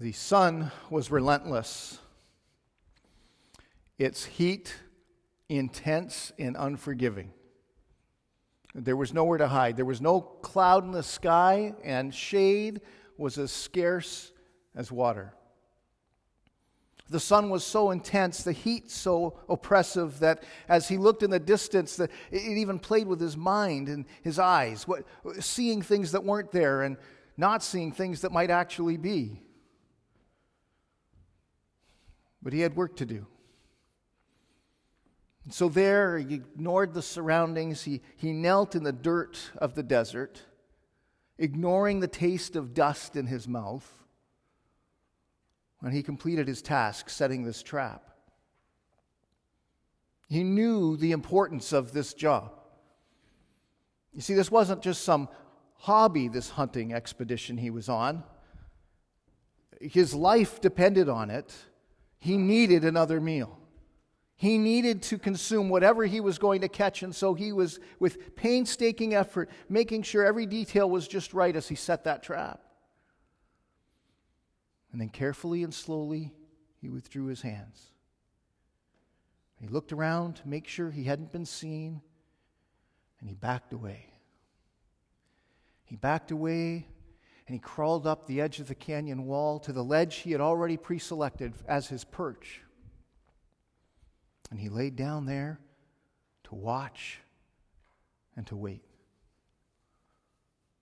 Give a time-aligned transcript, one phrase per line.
[0.00, 2.00] The sun was relentless,
[3.96, 4.74] its heat
[5.48, 7.32] intense and unforgiving.
[8.74, 9.76] There was nowhere to hide.
[9.76, 12.80] There was no cloud in the sky, and shade
[13.16, 14.32] was as scarce
[14.74, 15.32] as water.
[17.08, 21.38] The sun was so intense, the heat so oppressive that as he looked in the
[21.38, 24.86] distance, it even played with his mind and his eyes,
[25.38, 26.96] seeing things that weren't there and
[27.36, 29.40] not seeing things that might actually be.
[32.44, 33.26] But he had work to do.
[35.44, 37.82] And so there, he ignored the surroundings.
[37.82, 40.42] He, he knelt in the dirt of the desert,
[41.38, 43.90] ignoring the taste of dust in his mouth,
[45.80, 48.10] when he completed his task setting this trap.
[50.28, 52.52] He knew the importance of this job.
[54.12, 55.28] You see, this wasn't just some
[55.76, 58.24] hobby, this hunting expedition he was on.
[59.80, 61.54] His life depended on it.
[62.24, 63.58] He needed another meal.
[64.34, 68.34] He needed to consume whatever he was going to catch, and so he was, with
[68.34, 72.62] painstaking effort, making sure every detail was just right as he set that trap.
[74.90, 76.32] And then carefully and slowly,
[76.80, 77.90] he withdrew his hands.
[79.60, 82.00] He looked around to make sure he hadn't been seen,
[83.20, 84.06] and he backed away.
[85.84, 86.86] He backed away
[87.46, 90.40] and he crawled up the edge of the canyon wall to the ledge he had
[90.40, 92.62] already pre selected as his perch.
[94.50, 95.60] And he laid down there
[96.44, 97.20] to watch
[98.36, 98.84] and to wait.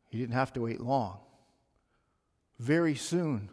[0.08, 1.18] He didn't have to wait long.
[2.58, 3.48] Very soon,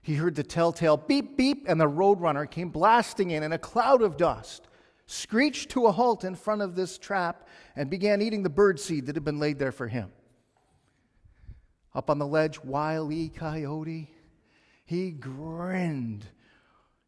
[0.00, 4.02] he heard the telltale beep, beep, and the roadrunner came blasting in in a cloud
[4.02, 4.66] of dust,
[5.06, 9.06] screeched to a halt in front of this trap, and began eating the bird seed
[9.06, 10.10] that had been laid there for him.
[11.94, 13.28] Up on the ledge, Wiley.
[13.28, 14.10] Coyote,
[14.84, 16.26] he grinned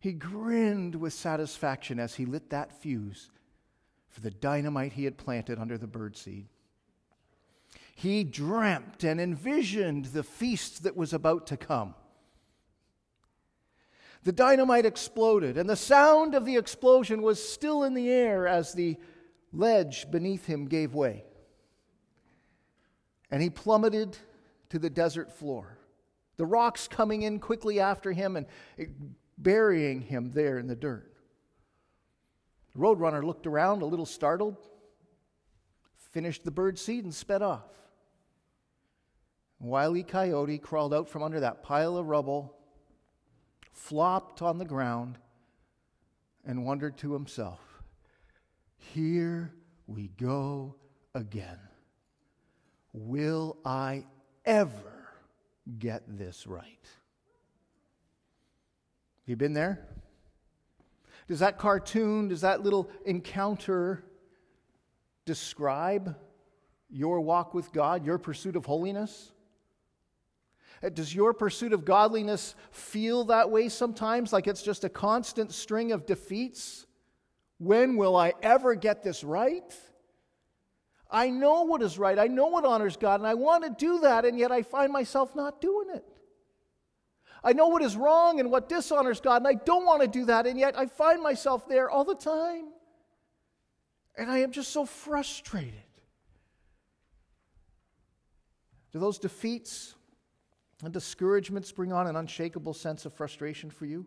[0.05, 3.31] he grinned with satisfaction as he lit that fuse
[4.11, 6.45] for the dynamite he had planted under the birdseed.
[7.95, 11.95] He dreamt and envisioned the feast that was about to come.
[14.25, 18.75] The dynamite exploded, and the sound of the explosion was still in the air as
[18.75, 18.99] the
[19.55, 21.25] ledge beneath him gave way.
[23.31, 24.19] And he plummeted
[24.75, 25.79] to the desert floor,
[26.37, 28.45] the rocks coming in quickly after him and
[28.77, 28.87] eh,
[29.39, 31.15] burying him there in the dirt.
[32.75, 34.57] The roadrunner looked around a little startled,
[36.11, 37.71] finished the bird seed, and sped off.
[39.61, 40.03] Wile E.
[40.03, 42.57] Coyote crawled out from under that pile of rubble,
[43.73, 45.19] flopped on the ground,
[46.45, 47.61] and wondered to himself,
[48.77, 49.55] Here
[49.87, 50.75] we go
[51.15, 51.61] again.
[52.93, 54.05] Will I
[54.45, 55.09] ever
[55.79, 56.87] get this right?
[59.23, 59.87] Have you been there?
[61.29, 64.05] Does that cartoon, does that little encounter
[65.25, 66.17] describe
[66.91, 69.33] your walk with God, your pursuit of holiness?
[70.83, 75.53] Uh, does your pursuit of godliness feel that way sometimes, like it's just a constant
[75.53, 76.87] string of defeats?
[77.59, 79.75] When will I ever get this right?
[81.15, 84.01] I know what is right, I know what honors God, and I want to do
[84.01, 86.05] that, and yet I find myself not doing it.
[87.45, 90.25] I know what is wrong and what dishonors God, and I don't want to do
[90.25, 92.65] that, and yet I find myself there all the time.
[94.19, 95.75] And I am just so frustrated.
[98.93, 99.95] Do those defeats
[100.83, 104.07] and discouragements bring on an unshakable sense of frustration for you?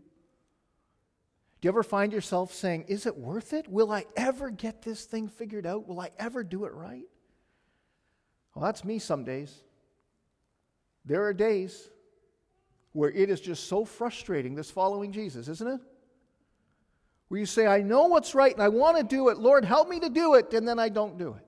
[1.59, 3.67] Do you ever find yourself saying, Is it worth it?
[3.67, 5.87] Will I ever get this thing figured out?
[5.87, 7.07] Will I ever do it right?
[8.53, 9.53] Well, that's me some days.
[11.05, 11.89] There are days
[12.91, 15.79] where it is just so frustrating, this following Jesus, isn't it?
[17.27, 19.37] Where you say, I know what's right and I want to do it.
[19.37, 21.45] Lord, help me to do it, and then I don't do it.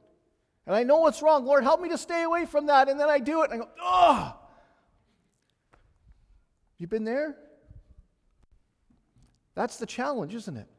[0.67, 1.45] And I know what's wrong.
[1.45, 3.65] Lord, help me to stay away from that, and then I do it, and I
[3.65, 4.35] go, oh.
[6.77, 7.35] You been there?
[9.59, 10.69] That's the challenge, isn't it?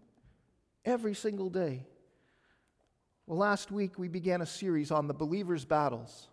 [0.87, 1.85] Every single day.
[3.27, 6.29] Well, last week we began a series on the believer's battles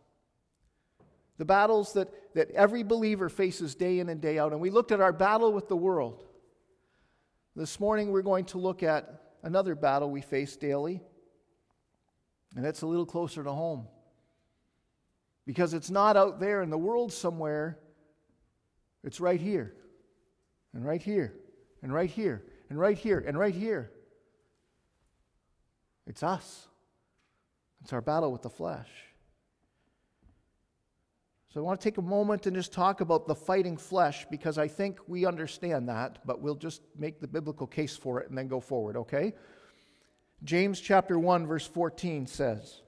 [1.38, 4.54] the battles that, that every believer faces day in and day out.
[4.54, 6.24] And we looked at our battle with the world.
[7.54, 11.02] This morning, we're going to look at another battle we face daily,
[12.56, 13.88] and it's a little closer to home.
[15.46, 17.78] Because it's not out there in the world somewhere,
[19.04, 19.76] it's right here,
[20.74, 21.34] and right here,
[21.82, 23.92] and right here, and right here, and right here.
[26.06, 26.68] It's us.
[27.82, 28.90] It's our battle with the flesh.
[31.54, 34.58] So I want to take a moment and just talk about the fighting flesh because
[34.58, 38.38] I think we understand that, but we'll just make the biblical case for it and
[38.38, 39.34] then go forward, okay?
[40.44, 42.82] James chapter 1 verse 14 says,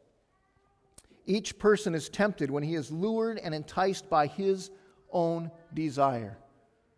[1.25, 4.71] each person is tempted when he is lured and enticed by his
[5.11, 6.37] own desire.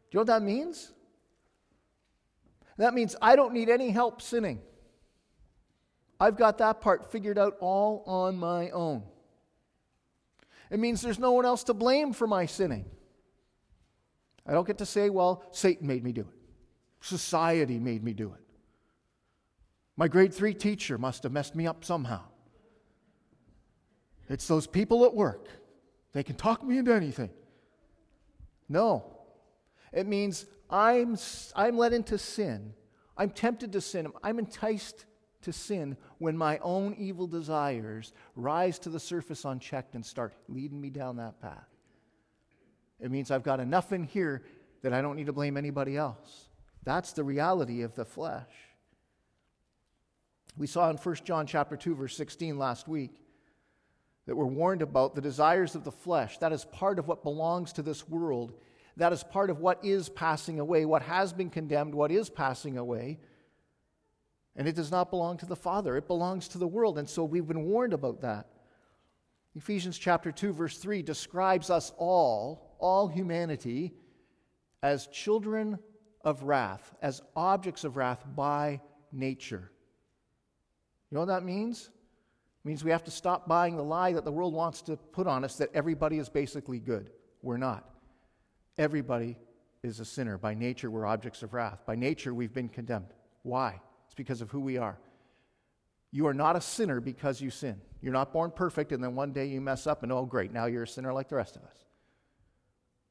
[0.10, 0.94] Do you know what that means?
[2.82, 4.60] That means I don't need any help sinning.
[6.20, 9.04] I've got that part figured out all on my own.
[10.72, 12.86] It means there's no one else to blame for my sinning.
[14.48, 16.28] I don't get to say, well, Satan made me do it.
[17.02, 18.42] Society made me do it.
[19.96, 22.24] My grade three teacher must have messed me up somehow.
[24.28, 25.50] It's those people at work.
[26.14, 27.30] They can talk me into anything.
[28.68, 29.06] No.
[29.94, 31.18] It means I'm,
[31.56, 32.74] I'm led into sin.
[33.18, 34.08] I'm tempted to sin.
[34.24, 35.06] I'm enticed
[35.42, 40.80] to sin when my own evil desires rise to the surface unchecked and start leading
[40.80, 41.68] me down that path.
[43.00, 44.44] It means I've got enough in here
[44.84, 46.48] that I don't need to blame anybody else.
[46.84, 48.52] That's the reality of the flesh.
[50.58, 53.12] We saw in 1 John chapter 2 verse 16 last week
[54.28, 56.38] that we're warned about the desires of the flesh.
[56.38, 58.54] That is part of what belongs to this world.
[59.02, 62.78] That is part of what is passing away, what has been condemned, what is passing
[62.78, 63.18] away.
[64.56, 67.00] And it does not belong to the Father, it belongs to the world.
[67.00, 68.46] And so we've been warned about that.
[69.56, 73.96] Ephesians chapter 2 verse 3 describes us all, all humanity
[74.84, 75.80] as children
[76.24, 78.82] of wrath, as objects of wrath by
[79.12, 79.72] nature.
[81.10, 81.90] You know what that means?
[82.64, 85.26] It means we have to stop buying the lie that the world wants to put
[85.26, 87.10] on us that everybody is basically good.
[87.42, 87.91] We're not.
[88.78, 89.38] Everybody
[89.84, 90.38] is a sinner.
[90.38, 91.80] By nature, we're objects of wrath.
[91.86, 93.14] By nature, we've been condemned.
[93.44, 93.80] Why?
[94.06, 94.98] It's because of who we are.
[96.12, 97.80] You are not a sinner because you sin.
[98.02, 100.66] You're not born perfect and then one day you mess up and oh, great, now
[100.66, 101.78] you're a sinner like the rest of us.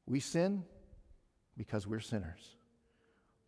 [0.05, 0.63] We sin
[1.57, 2.55] because we're sinners.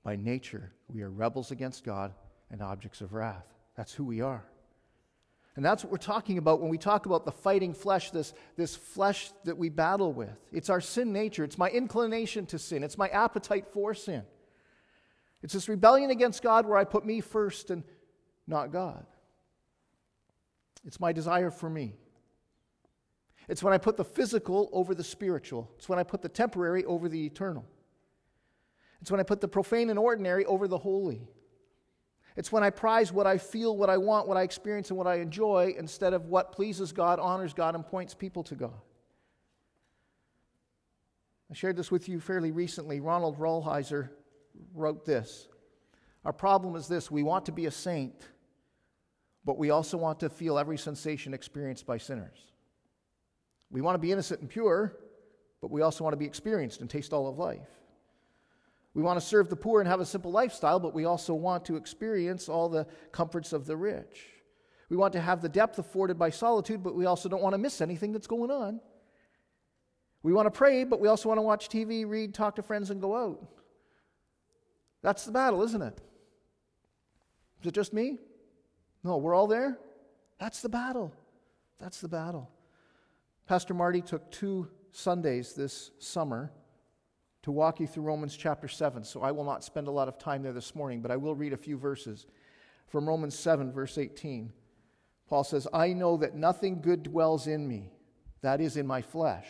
[0.03, 2.13] By nature, we are rebels against God
[2.49, 3.45] and objects of wrath.
[3.75, 4.43] That's who we are.
[5.55, 8.75] And that's what we're talking about when we talk about the fighting flesh, this, this
[8.75, 10.35] flesh that we battle with.
[10.51, 11.43] It's our sin nature.
[11.43, 12.83] It's my inclination to sin.
[12.83, 14.23] It's my appetite for sin.
[15.43, 17.83] It's this rebellion against God where I put me first and
[18.47, 19.05] not God.
[20.85, 21.95] It's my desire for me.
[23.47, 25.69] It's when I put the physical over the spiritual.
[25.77, 27.65] It's when I put the temporary over the eternal.
[29.01, 31.27] It's when I put the profane and ordinary over the holy.
[32.35, 35.07] It's when I prize what I feel, what I want, what I experience, and what
[35.07, 38.81] I enjoy instead of what pleases God, honors God, and points people to God.
[41.51, 42.99] I shared this with you fairly recently.
[42.99, 44.09] Ronald Rolheiser
[44.73, 45.47] wrote this
[46.25, 48.27] Our problem is this we want to be a saint,
[49.45, 52.37] but we also want to feel every sensation experienced by sinners.
[53.69, 54.95] We want to be innocent and pure,
[55.61, 57.69] but we also want to be experienced and taste all of life.
[58.93, 61.65] We want to serve the poor and have a simple lifestyle, but we also want
[61.65, 64.27] to experience all the comforts of the rich.
[64.89, 67.57] We want to have the depth afforded by solitude, but we also don't want to
[67.57, 68.79] miss anything that's going on.
[70.21, 72.91] We want to pray, but we also want to watch TV, read, talk to friends,
[72.91, 73.47] and go out.
[75.01, 75.99] That's the battle, isn't it?
[77.61, 78.19] Is it just me?
[79.03, 79.79] No, we're all there.
[80.39, 81.13] That's the battle.
[81.79, 82.51] That's the battle.
[83.47, 86.51] Pastor Marty took two Sundays this summer
[87.43, 90.17] to walk you through Romans chapter 7, so I will not spend a lot of
[90.17, 92.25] time there this morning, but I will read a few verses.
[92.87, 94.51] From Romans 7, verse 18,
[95.27, 97.91] Paul says, I know that nothing good dwells in me,
[98.41, 99.47] that is, in my flesh.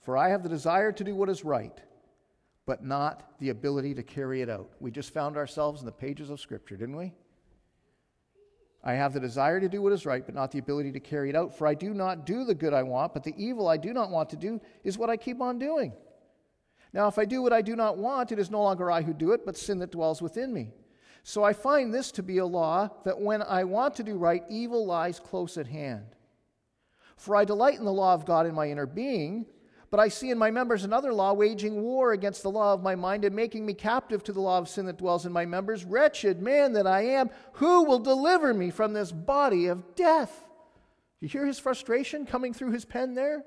[0.00, 1.80] For I have the desire to do what is right
[2.70, 4.70] but not the ability to carry it out.
[4.78, 7.12] We just found ourselves in the pages of Scripture, didn't we?
[8.82, 11.28] I have the desire to do what is right, but not the ability to carry
[11.28, 11.56] it out.
[11.56, 14.10] For I do not do the good I want, but the evil I do not
[14.10, 15.92] want to do is what I keep on doing.
[16.92, 19.12] Now, if I do what I do not want, it is no longer I who
[19.12, 20.72] do it, but sin that dwells within me.
[21.22, 24.42] So I find this to be a law that when I want to do right,
[24.48, 26.16] evil lies close at hand.
[27.16, 29.44] For I delight in the law of God in my inner being
[29.90, 32.94] but I see in my members another law waging war against the law of my
[32.94, 35.84] mind and making me captive to the law of sin that dwells in my members.
[35.84, 40.44] Wretched man that I am, who will deliver me from this body of death?
[41.20, 43.44] You hear his frustration coming through his pen there?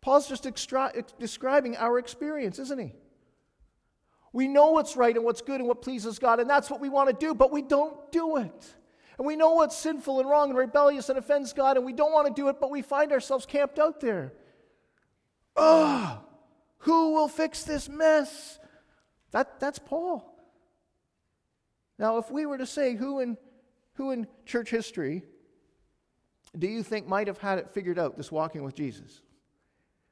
[0.00, 2.94] Paul's just extra- describing our experience, isn't he?
[4.32, 6.88] We know what's right and what's good and what pleases God, and that's what we
[6.88, 8.74] want to do, but we don't do it.
[9.18, 12.12] And we know what's sinful and wrong and rebellious and offends God, and we don't
[12.12, 14.32] want to do it, but we find ourselves camped out there.
[15.56, 16.18] Ugh,
[16.78, 18.58] who will fix this mess?
[19.30, 20.30] That, that's Paul.
[21.98, 23.36] Now, if we were to say who in,
[23.94, 25.22] who in church history
[26.58, 29.20] do you think might have had it figured out, this walking with Jesus?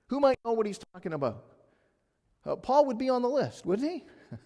[0.09, 1.45] Who might know what he's talking about?
[2.45, 4.05] Uh, Paul would be on the list, wouldn't he?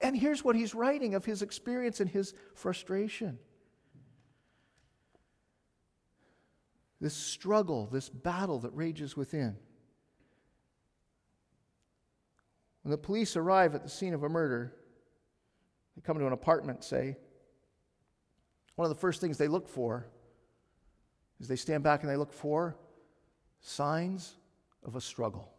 [0.00, 3.38] and here's what he's writing of his experience and his frustration.
[7.04, 9.58] This struggle, this battle that rages within.
[12.80, 14.72] When the police arrive at the scene of a murder,
[15.94, 17.18] they come to an apartment, say,
[18.76, 20.06] one of the first things they look for
[21.40, 22.74] is they stand back and they look for
[23.60, 24.36] signs
[24.82, 25.52] of a struggle.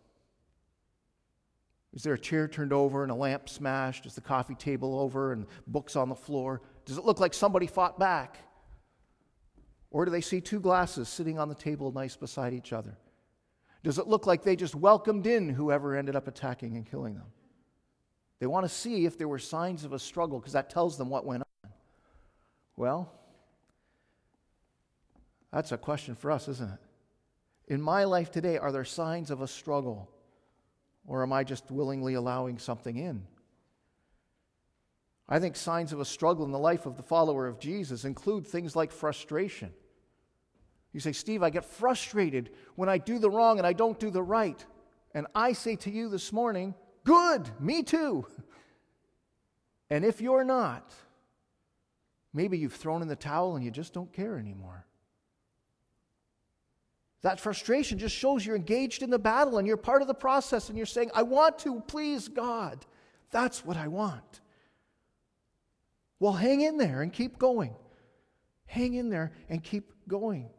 [1.93, 4.07] Is there a chair turned over and a lamp smashed?
[4.07, 6.63] Is the coffee table over and books on the floor?
[6.85, 8.39] Does it look like somebody fought back?
[9.91, 12.97] Or do they see two glasses sitting on the table nice beside each other?
[13.83, 17.27] Does it look like they just welcomed in whoever ended up attacking and killing them?
[18.39, 21.09] They want to see if there were signs of a struggle because that tells them
[21.09, 21.71] what went on.
[22.75, 23.11] Well,
[25.53, 26.79] that's a question for us, isn't it?
[27.67, 30.09] In my life today, are there signs of a struggle?
[31.07, 33.25] Or am I just willingly allowing something in?
[35.27, 38.45] I think signs of a struggle in the life of the follower of Jesus include
[38.45, 39.71] things like frustration.
[40.93, 44.09] You say, Steve, I get frustrated when I do the wrong and I don't do
[44.11, 44.63] the right.
[45.13, 48.25] And I say to you this morning, good, me too.
[49.87, 50.95] And if you're not,
[52.33, 54.83] maybe you've thrown in the towel and you just don't care anymore.
[57.21, 60.69] That frustration just shows you're engaged in the battle and you're part of the process
[60.69, 62.83] and you're saying, I want to please God.
[63.29, 64.41] That's what I want.
[66.19, 67.75] Well, hang in there and keep going.
[68.65, 70.49] Hang in there and keep going.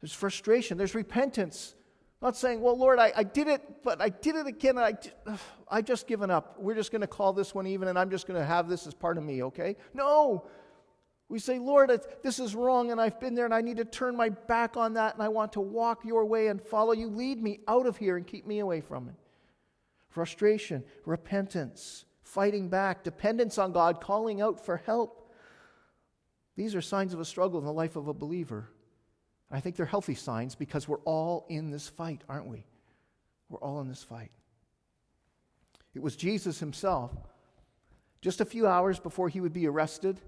[0.00, 1.74] There's frustration, there's repentance.
[2.20, 4.98] Not saying, well, Lord, I, I did it, but I did it again, and
[5.28, 5.38] I,
[5.68, 6.56] I just given up.
[6.58, 8.86] We're just going to call this one even, and I'm just going to have this
[8.86, 9.76] as part of me, okay?
[9.92, 10.46] No,
[11.28, 11.90] we say, Lord,
[12.22, 14.94] this is wrong and I've been there and I need to turn my back on
[14.94, 17.08] that and I want to walk your way and follow you.
[17.08, 19.14] Lead me out of here and keep me away from it.
[20.10, 25.30] Frustration, repentance, fighting back, dependence on God, calling out for help.
[26.56, 28.68] These are signs of a struggle in the life of a believer.
[29.50, 32.64] I think they're healthy signs because we're all in this fight, aren't we?
[33.48, 34.32] We're all in this fight.
[35.94, 37.12] It was Jesus himself,
[38.20, 40.20] just a few hours before he would be arrested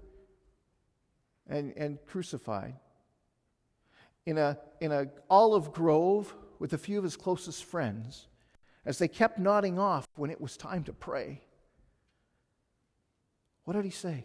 [1.49, 2.75] and, and crucified.
[4.25, 8.27] In a, in a olive grove with a few of his closest friends,
[8.85, 11.41] as they kept nodding off when it was time to pray,
[13.67, 14.23] what did he say?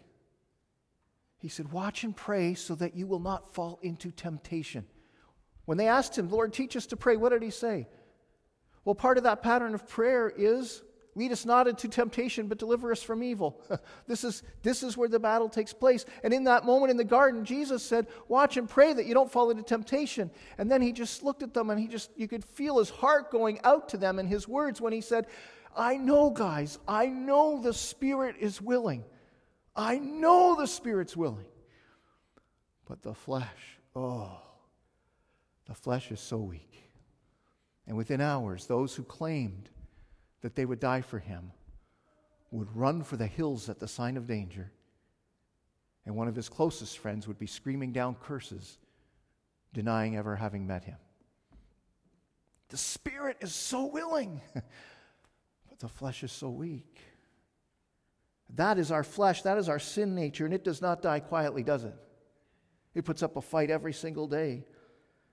[1.38, 4.86] He said, Watch and pray so that you will not fall into temptation.
[5.64, 7.88] When they asked him, Lord, teach us to pray, what did he say?
[8.84, 10.82] Well, part of that pattern of prayer is
[11.14, 13.60] Lead us not into temptation, but deliver us from evil.
[14.06, 16.06] this, is, this is where the battle takes place.
[16.22, 19.30] And in that moment in the garden, Jesus said, Watch and pray that you don't
[19.30, 20.30] fall into temptation.
[20.56, 23.30] And then he just looked at them and he just, you could feel his heart
[23.30, 25.26] going out to them in his words when he said,
[25.76, 29.04] I know, guys, I know the Spirit is willing.
[29.74, 31.46] I know the Spirit's willing.
[32.86, 34.38] But the flesh, oh,
[35.66, 36.90] the flesh is so weak.
[37.86, 39.70] And within hours, those who claimed
[40.42, 41.52] that they would die for him
[42.50, 44.70] would run for the hills at the sign of danger.
[46.04, 48.78] And one of his closest friends would be screaming down curses,
[49.72, 50.98] denying ever having met him.
[52.68, 57.00] The spirit is so willing, but the flesh is so weak.
[58.54, 61.62] That is our flesh, that is our sin nature, and it does not die quietly,
[61.62, 61.94] does it?
[62.94, 64.64] It puts up a fight every single day.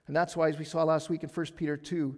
[0.08, 2.18] And that's why, as we saw last week in 1 Peter 2,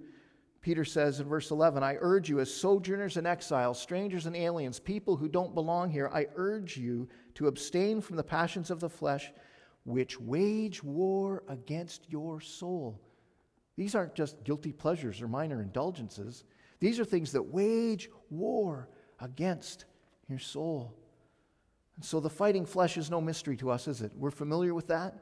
[0.61, 4.79] Peter says in verse 11, I urge you, as sojourners and exiles, strangers and aliens,
[4.79, 8.89] people who don't belong here, I urge you to abstain from the passions of the
[8.89, 9.31] flesh,
[9.85, 13.01] which wage war against your soul.
[13.75, 16.43] These aren't just guilty pleasures or minor indulgences,
[16.79, 18.89] these are things that wage war
[19.19, 19.85] against
[20.31, 20.95] your soul.
[21.95, 24.11] And so the fighting flesh is no mystery to us, is it?
[24.15, 25.13] We're familiar with that.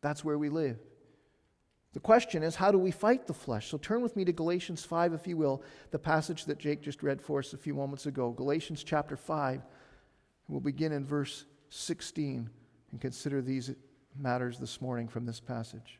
[0.00, 0.78] That's where we live.
[1.94, 3.68] The question is, how do we fight the flesh?
[3.68, 7.02] So turn with me to Galatians 5, if you will, the passage that Jake just
[7.02, 8.30] read for us a few moments ago.
[8.32, 9.62] Galatians chapter 5.
[10.48, 12.50] We'll begin in verse 16
[12.92, 13.70] and consider these
[14.18, 15.98] matters this morning from this passage.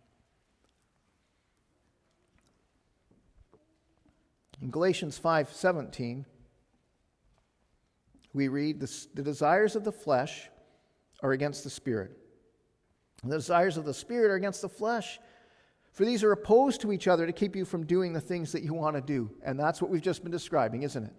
[4.61, 6.25] In Galatians 5:17,
[8.33, 10.51] we read, "The desires of the flesh
[11.23, 12.17] are against the spirit.
[13.23, 15.21] And The desires of the spirit are against the flesh."
[15.93, 18.63] For these are opposed to each other to keep you from doing the things that
[18.63, 19.31] you want to do.
[19.43, 21.15] And that's what we've just been describing, isn't it?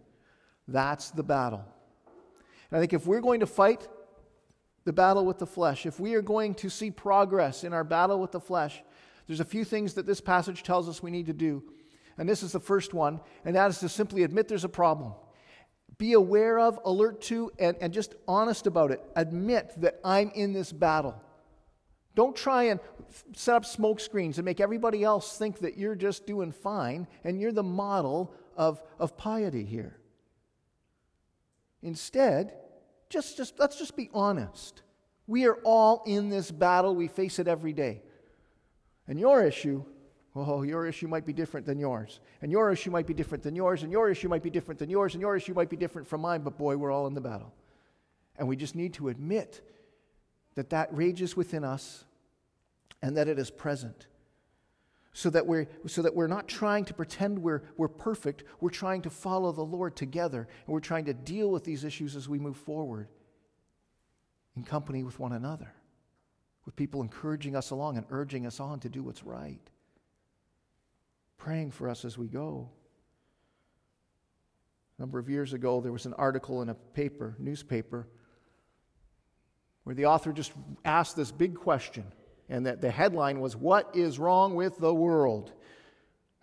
[0.70, 1.66] That's the battle.
[2.72, 3.90] And I think if we're going to fight
[4.86, 8.22] the battle with the flesh, if we are going to see progress in our battle
[8.22, 8.82] with the flesh,
[9.28, 11.62] there's a few things that this passage tells us we need to do.
[12.18, 15.14] And this is the first one, and that is to simply admit there's a problem.
[16.00, 19.02] Be aware of, alert to, and, and just honest about it.
[19.16, 21.22] Admit that I'm in this battle.
[22.16, 22.80] Don't try and
[23.36, 27.40] set up smoke screens and make everybody else think that you're just doing fine and
[27.40, 30.00] you're the model of, of piety here.
[31.82, 32.54] Instead,
[33.10, 34.82] just, just let's just be honest.
[35.28, 36.96] We are all in this battle.
[36.96, 38.02] We face it every day.
[39.08, 39.84] And your issue,
[40.48, 42.20] oh, your issue might be different than yours.
[42.42, 43.84] And your issue might be different than yours.
[43.84, 45.14] And your issue might be different than yours.
[45.14, 46.42] And your issue might be different from mine.
[46.42, 47.54] But boy, we're all in the battle.
[48.38, 49.62] And we just need to admit
[50.56, 52.04] that that rages within us
[53.02, 54.08] and that it is present.
[55.14, 58.44] So that, we're, so that we're not trying to pretend we're, we're perfect.
[58.62, 60.48] We're trying to follow the Lord together.
[60.66, 63.08] And we're trying to deal with these issues as we move forward
[64.56, 65.74] in company with one another
[66.70, 69.72] with people encouraging us along and urging us on to do what's right,
[71.40, 72.70] praying for us as we go.
[74.98, 78.08] A number of years ago, there was an article in a paper, newspaper,
[79.84, 80.52] where the author just
[80.86, 82.04] asked this big question,
[82.50, 85.54] and that the headline was, What is wrong with the world?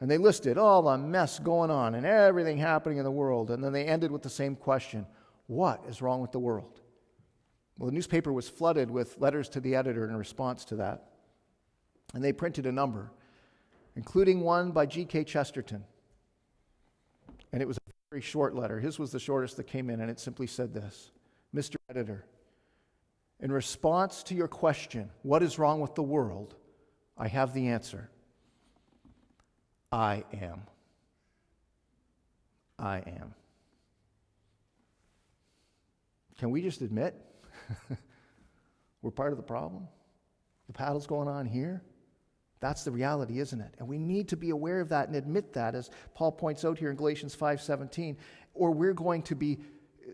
[0.01, 3.51] And they listed all the mess going on and everything happening in the world.
[3.51, 5.07] And then they ended with the same question
[5.47, 6.81] What is wrong with the world?
[7.79, 11.11] Well, the newspaper was flooded with letters to the editor in response to that.
[12.15, 13.11] And they printed a number,
[13.97, 15.25] including one by G.K.
[15.25, 15.85] Chesterton.
[17.53, 18.79] And it was a very short letter.
[18.79, 21.11] His was the shortest that came in, and it simply said this
[21.55, 21.77] Mr.
[21.89, 22.25] Editor,
[23.41, 26.55] in response to your question, what is wrong with the world?
[27.19, 28.11] I have the answer.
[29.91, 30.63] I am.
[32.79, 33.35] I am.
[36.39, 37.15] Can we just admit
[39.03, 39.87] We're part of the problem.
[40.67, 41.83] The paddle's going on here.
[42.61, 43.75] That's the reality, isn't it?
[43.79, 46.79] And we need to be aware of that and admit that, as Paul points out
[46.79, 48.17] here in Galatians 5:17,
[48.55, 49.59] or we're going to be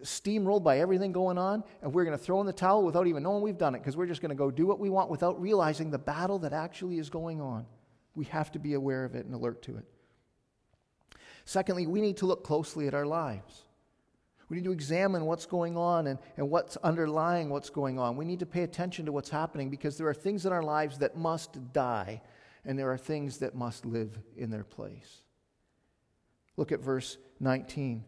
[0.02, 3.22] steamrolled by everything going on, and we're going to throw in the towel without even
[3.22, 5.40] knowing we've done it, because we're just going to go do what we want without
[5.40, 7.66] realizing the battle that actually is going on.
[8.14, 9.84] We have to be aware of it and alert to it.
[11.44, 13.64] Secondly, we need to look closely at our lives.
[14.48, 18.16] We need to examine what's going on and, and what's underlying what's going on.
[18.16, 20.98] We need to pay attention to what's happening because there are things in our lives
[20.98, 22.20] that must die,
[22.64, 25.22] and there are things that must live in their place.
[26.56, 28.04] Look at verse 19.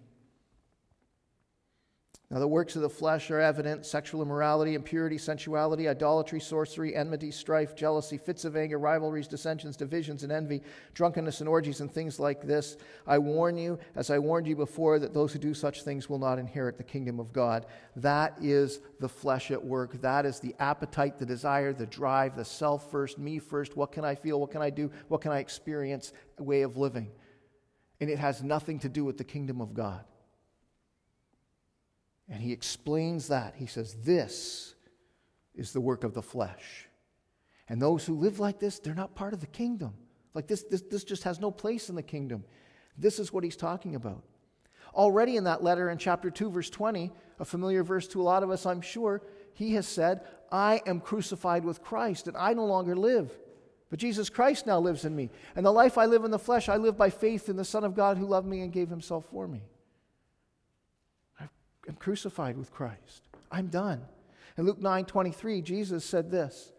[2.34, 7.30] Now, the works of the flesh are evident sexual immorality, impurity, sensuality, idolatry, sorcery, enmity,
[7.30, 10.60] strife, jealousy, fits of anger, rivalries, dissensions, divisions, and envy,
[10.94, 12.76] drunkenness, and orgies, and things like this.
[13.06, 16.18] I warn you, as I warned you before, that those who do such things will
[16.18, 17.66] not inherit the kingdom of God.
[17.94, 20.00] That is the flesh at work.
[20.00, 23.76] That is the appetite, the desire, the drive, the self first, me first.
[23.76, 24.40] What can I feel?
[24.40, 24.90] What can I do?
[25.06, 26.12] What can I experience?
[26.40, 27.12] Way of living.
[28.00, 30.04] And it has nothing to do with the kingdom of God.
[32.28, 33.54] And he explains that.
[33.56, 34.74] He says, This
[35.54, 36.88] is the work of the flesh.
[37.68, 39.94] And those who live like this, they're not part of the kingdom.
[40.34, 42.44] Like this, this, this just has no place in the kingdom.
[42.98, 44.22] This is what he's talking about.
[44.94, 47.10] Already in that letter in chapter 2, verse 20,
[47.40, 49.22] a familiar verse to a lot of us, I'm sure,
[49.54, 50.20] he has said,
[50.52, 53.32] I am crucified with Christ, and I no longer live.
[53.90, 55.30] But Jesus Christ now lives in me.
[55.56, 57.84] And the life I live in the flesh, I live by faith in the Son
[57.84, 59.62] of God who loved me and gave himself for me
[61.88, 63.28] am crucified with Christ.
[63.50, 64.02] I'm done.
[64.56, 66.72] In Luke 9 23, Jesus said this.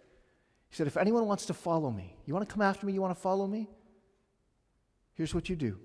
[0.69, 3.01] He said, If anyone wants to follow me, you want to come after me, you
[3.01, 3.69] want to follow me?
[5.13, 5.79] Here's what you do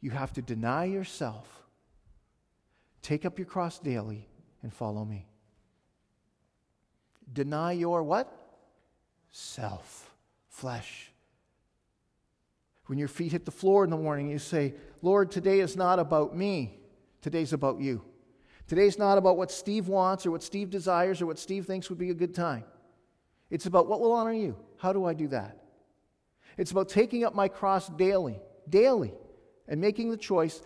[0.00, 1.48] you have to deny yourself,
[3.02, 4.28] take up your cross daily,
[4.62, 5.26] and follow me.
[7.32, 8.30] Deny your what?
[9.30, 10.14] Self,
[10.48, 11.10] flesh.
[12.86, 15.98] When your feet hit the floor in the morning, you say, Lord, today is not
[15.98, 16.78] about me,
[17.22, 18.04] today's about you.
[18.66, 21.98] Today's not about what Steve wants or what Steve desires or what Steve thinks would
[21.98, 22.64] be a good time.
[23.50, 24.56] It's about what will honor you.
[24.78, 25.58] How do I do that?
[26.56, 29.12] It's about taking up my cross daily, daily,
[29.68, 30.62] and making the choice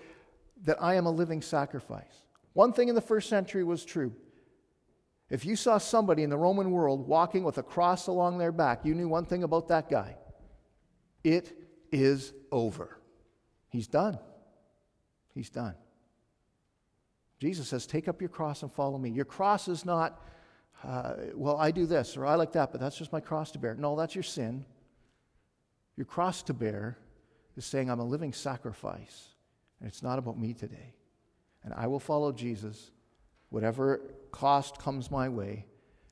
[0.65, 2.23] that I am a living sacrifice.
[2.53, 4.15] One thing in the first century was true.
[5.29, 8.85] If you saw somebody in the Roman world walking with a cross along their back,
[8.85, 10.17] you knew one thing about that guy
[11.25, 11.53] it
[11.91, 13.01] is over.
[13.69, 14.19] He's done.
[15.35, 15.75] He's done.
[17.39, 19.11] Jesus says, Take up your cross and follow me.
[19.11, 20.23] Your cross is not,
[20.85, 23.59] uh, well, I do this or I like that, but that's just my cross to
[23.59, 23.75] bear.
[23.75, 24.65] No, that's your sin.
[25.97, 26.99] Your cross to bear
[27.57, 29.29] is saying, I'm a living sacrifice,
[29.81, 30.95] and it's not about me today.
[31.65, 32.91] And I will follow Jesus,
[33.49, 35.67] whatever cost comes my way,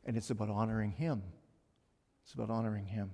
[0.07, 1.23] And it's about honoring Him.
[2.25, 3.11] It's about honoring Him.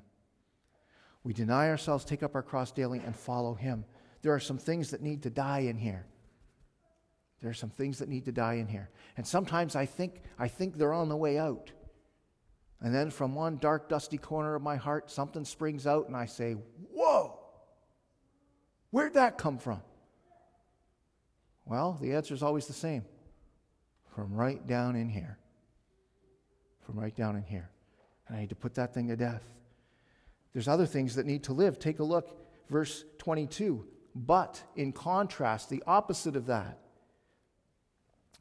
[1.23, 3.85] We deny ourselves, take up our cross daily, and follow Him.
[4.23, 6.07] There are some things that need to die in here.
[7.41, 8.91] There are some things that need to die in here.
[9.17, 11.73] And sometimes I think, I think they're on the way out.
[12.83, 16.27] And then from one dark, dusty corner of my heart, something springs out, and I
[16.27, 16.57] say,
[16.93, 17.39] Whoa!
[18.91, 19.81] Where'd that come from?
[21.65, 23.05] Well, the answer is always the same
[24.15, 25.39] from right down in here.
[26.81, 27.71] From right down in here.
[28.27, 29.45] And I need to put that thing to death.
[30.53, 31.79] There's other things that need to live.
[31.79, 32.37] Take a look,
[32.69, 33.87] verse 22.
[34.17, 36.80] But in contrast, the opposite of that,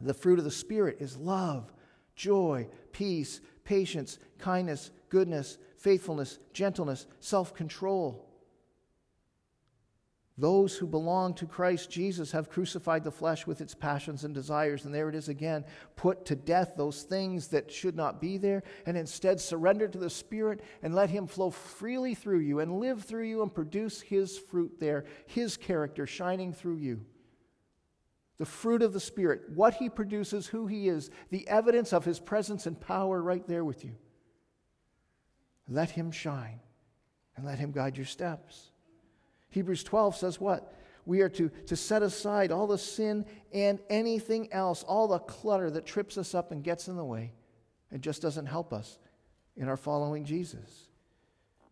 [0.07, 1.71] the fruit of the Spirit is love,
[2.15, 8.25] joy, peace, patience, kindness, goodness, faithfulness, gentleness, self control.
[10.39, 14.85] Those who belong to Christ Jesus have crucified the flesh with its passions and desires.
[14.85, 15.65] And there it is again
[15.97, 20.09] put to death those things that should not be there, and instead surrender to the
[20.09, 24.37] Spirit and let Him flow freely through you and live through you and produce His
[24.37, 27.05] fruit there, His character shining through you.
[28.39, 32.19] The fruit of the Spirit, what He produces, who He is, the evidence of His
[32.19, 33.95] presence and power right there with you.
[35.67, 36.59] Let Him shine
[37.35, 38.71] and let Him guide your steps.
[39.49, 40.73] Hebrews 12 says what?
[41.05, 45.69] We are to, to set aside all the sin and anything else, all the clutter
[45.71, 47.33] that trips us up and gets in the way
[47.91, 48.99] and just doesn't help us
[49.57, 50.87] in our following Jesus.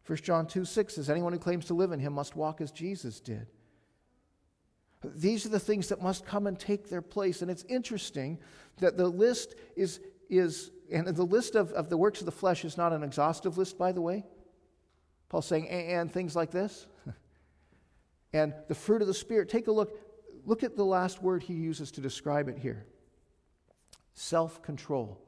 [0.06, 2.72] 1 John 2 6 says, Anyone who claims to live in him must walk as
[2.72, 3.48] Jesus did.
[5.04, 7.42] These are the things that must come and take their place.
[7.42, 8.40] And it's interesting
[8.80, 12.66] that the list is, is and the list of, of the works of the flesh
[12.66, 14.26] is not an exhaustive list, by the way.
[15.30, 16.88] Paul's saying, and things like this.
[18.34, 19.50] and the fruit of the Spirit.
[19.50, 20.00] Take a look.
[20.46, 22.86] Look at the last word he uses to describe it here
[24.14, 25.22] self control.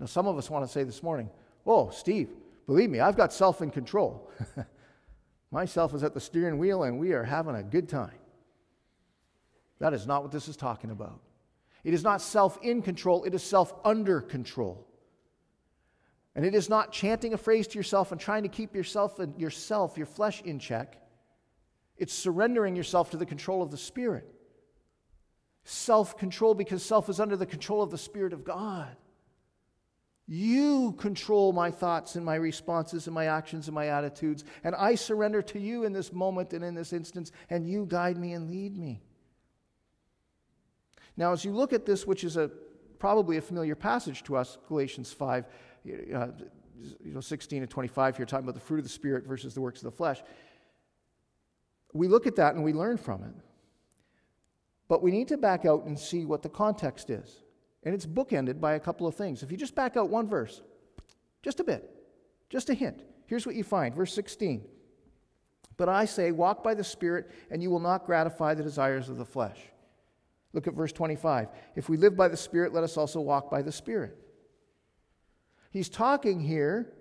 [0.00, 1.30] Now, some of us want to say this morning,
[1.66, 2.30] Oh, Steve,
[2.66, 4.30] believe me, I've got self in control.
[5.50, 8.18] Myself is at the steering wheel and we are having a good time.
[9.78, 11.20] That is not what this is talking about.
[11.84, 14.86] It is not self in control, it is self under control.
[16.34, 19.40] And it is not chanting a phrase to yourself and trying to keep yourself, and
[19.40, 21.00] yourself, your flesh in check.
[21.96, 24.30] It's surrendering yourself to the control of the Spirit.
[25.64, 28.94] Self control because self is under the control of the Spirit of God.
[30.26, 34.44] You control my thoughts and my responses and my actions and my attitudes.
[34.64, 38.18] And I surrender to you in this moment and in this instance, and you guide
[38.18, 39.02] me and lead me.
[41.16, 42.50] Now, as you look at this, which is a,
[42.98, 45.48] probably a familiar passage to us, Galatians 5, uh,
[47.02, 49.60] you know, 16 and 25 here, talking about the fruit of the Spirit versus the
[49.60, 50.22] works of the flesh
[51.96, 53.34] we look at that and we learn from it.
[54.88, 57.42] But we need to back out and see what the context is.
[57.82, 59.42] And it's bookended by a couple of things.
[59.42, 60.62] If you just back out one verse,
[61.42, 61.90] just a bit,
[62.48, 63.94] just a hint, here's what you find.
[63.94, 64.64] Verse 16.
[65.76, 69.18] But I say, walk by the Spirit, and you will not gratify the desires of
[69.18, 69.58] the flesh.
[70.56, 71.48] Look at verse 25.
[71.76, 74.16] If we live by the Spirit, let us also walk by the Spirit.
[75.70, 76.94] He's talking here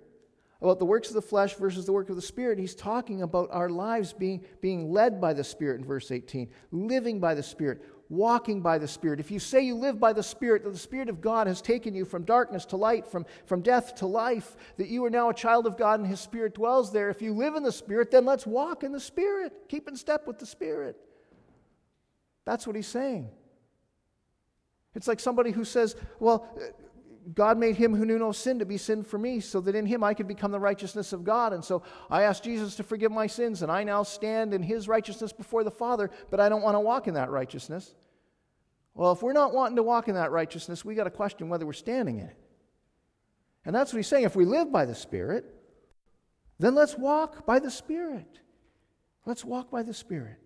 [0.62, 3.48] about the works of the flesh versus the work of the Spirit, he's talking about
[3.52, 7.82] our lives being, being led by the Spirit in verse 18, living by the Spirit,
[8.10, 9.22] walking by the Spirit.
[9.22, 11.96] If you say you live by the Spirit, that the Spirit of God has taken
[11.96, 15.34] you from darkness to light, from, from death to life, that you are now a
[15.34, 17.10] child of God and His Spirit dwells there.
[17.10, 19.54] If you live in the Spirit, then let's walk in the Spirit.
[19.70, 20.98] Keep in step with the Spirit.
[22.46, 23.30] That's what he's saying.
[24.96, 26.48] It's like somebody who says, Well,
[27.34, 29.86] God made him who knew no sin to be sin for me, so that in
[29.86, 31.54] him I could become the righteousness of God.
[31.54, 34.88] And so I asked Jesus to forgive my sins, and I now stand in his
[34.88, 37.96] righteousness before the Father, but I don't want to walk in that righteousness.
[38.94, 41.66] Well, if we're not wanting to walk in that righteousness, we got to question whether
[41.66, 42.38] we're standing in it.
[43.66, 44.26] And that's what he's saying.
[44.26, 45.46] If we live by the Spirit,
[46.60, 48.40] then let's walk by the Spirit.
[49.26, 50.38] Let's walk by the Spirit.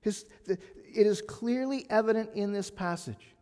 [0.00, 0.52] His, the,
[0.94, 3.34] it is clearly evident in this passage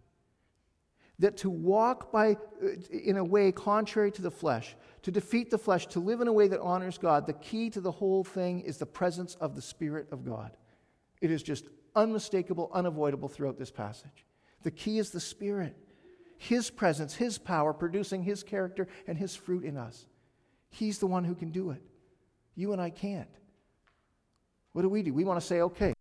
[1.18, 5.58] that to walk by uh, in a way contrary to the flesh to defeat the
[5.58, 8.60] flesh to live in a way that honors god the key to the whole thing
[8.60, 10.56] is the presence of the spirit of god.
[11.20, 14.26] It is just unmistakable unavoidable throughout this passage.
[14.62, 15.76] The key is the spirit.
[16.38, 20.06] His presence his power producing his character and his fruit in us.
[20.68, 21.82] He's the one who can do it.
[22.54, 23.30] You and i can't.
[24.72, 25.14] What do we do?
[25.14, 25.94] We want to say okay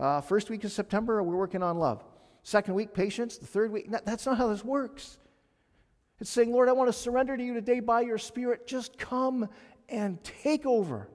[0.00, 2.02] uh, first week of september we're working on love
[2.42, 3.38] Second week, patience.
[3.38, 5.18] The third week, that's not how this works.
[6.20, 8.66] It's saying, Lord, I want to surrender to you today by your Spirit.
[8.66, 9.48] Just come
[9.88, 11.08] and take over.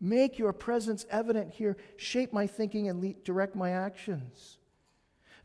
[0.00, 1.76] Make your presence evident here.
[1.96, 4.58] Shape my thinking and lead, direct my actions.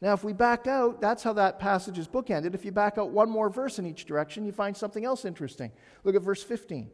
[0.02, 2.56] Now, if we back out, that's how that passage is bookended.
[2.56, 5.72] If you back out one more verse in each direction, you find something else interesting.
[6.04, 6.90] Look at verse 15.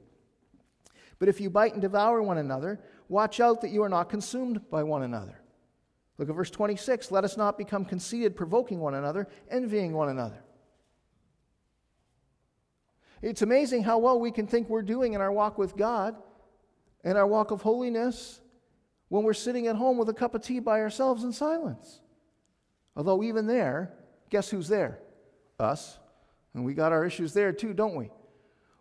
[1.17, 4.69] But if you bite and devour one another, watch out that you are not consumed
[4.69, 5.39] by one another.
[6.17, 7.11] Look at verse 26.
[7.11, 10.43] Let us not become conceited, provoking one another, envying one another.
[13.21, 16.15] It's amazing how well we can think we're doing in our walk with God
[17.03, 18.41] and our walk of holiness
[19.09, 22.01] when we're sitting at home with a cup of tea by ourselves in silence.
[22.95, 23.93] Although, even there,
[24.29, 24.99] guess who's there?
[25.59, 25.97] Us.
[26.53, 28.09] And we got our issues there too, don't we?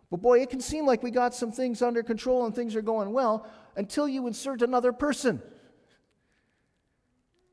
[0.09, 2.81] But boy, it can seem like we got some things under control and things are
[2.81, 5.41] going well until you insert another person.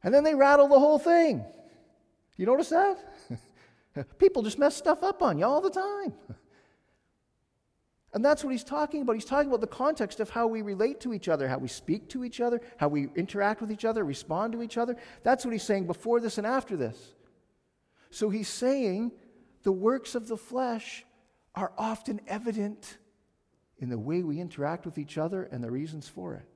[0.05, 1.45] And then they rattle the whole thing.
[2.37, 2.99] You notice that?
[4.19, 6.13] People just mess stuff up on you all the time.
[8.13, 9.15] And that's what he's talking about.
[9.15, 12.09] He's talking about the context of how we relate to each other, how we speak
[12.11, 14.97] to each other, how we interact with each other, respond to each other.
[15.25, 17.15] That's what he's saying before this and after this.
[18.11, 19.11] So he's saying
[19.65, 21.05] the works of the flesh
[21.57, 22.99] are often evident
[23.79, 26.54] in the way we interact with each other and the reasons for it.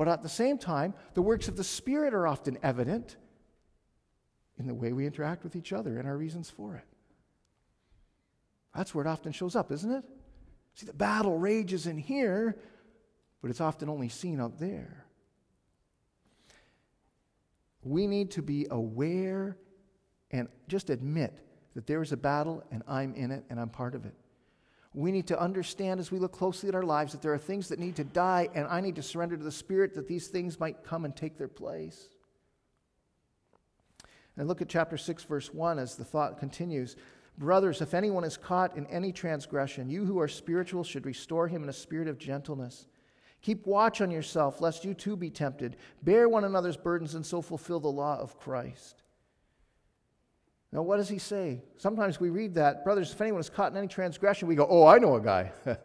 [0.00, 3.18] But at the same time, the works of the Spirit are often evident
[4.58, 6.86] in the way we interact with each other and our reasons for it.
[8.74, 10.02] That's where it often shows up, isn't it?
[10.72, 12.56] See, the battle rages in here,
[13.42, 15.04] but it's often only seen out there.
[17.82, 19.58] We need to be aware
[20.30, 21.38] and just admit
[21.74, 24.14] that there is a battle and I'm in it and I'm part of it.
[24.92, 27.68] We need to understand as we look closely at our lives that there are things
[27.68, 30.58] that need to die, and I need to surrender to the Spirit that these things
[30.58, 32.08] might come and take their place.
[34.36, 36.96] And look at chapter 6, verse 1 as the thought continues.
[37.38, 41.62] Brothers, if anyone is caught in any transgression, you who are spiritual should restore him
[41.62, 42.86] in a spirit of gentleness.
[43.42, 45.76] Keep watch on yourself, lest you too be tempted.
[46.02, 49.02] Bear one another's burdens and so fulfill the law of Christ.
[50.72, 51.62] Now, what does he say?
[51.78, 54.86] Sometimes we read that, brothers, if anyone is caught in any transgression, we go, oh,
[54.86, 55.50] I know a guy.